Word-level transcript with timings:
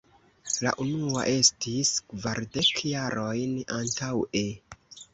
La 0.67 0.71
unua 0.85 1.25
estis 1.33 1.93
kvardek 2.15 2.75
jarojn 2.95 3.57
antaŭe! 3.81 4.47